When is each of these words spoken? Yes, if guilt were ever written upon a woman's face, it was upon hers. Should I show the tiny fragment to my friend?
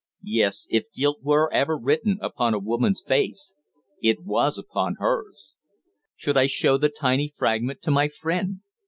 Yes, 0.33 0.65
if 0.71 0.91
guilt 0.93 1.19
were 1.21 1.53
ever 1.53 1.77
written 1.77 2.17
upon 2.23 2.55
a 2.55 2.57
woman's 2.57 3.03
face, 3.05 3.55
it 4.01 4.23
was 4.23 4.57
upon 4.57 4.95
hers. 4.97 5.53
Should 6.15 6.37
I 6.37 6.47
show 6.47 6.77
the 6.77 6.89
tiny 6.89 7.31
fragment 7.37 7.83
to 7.83 7.91
my 7.91 8.07
friend? 8.07 8.61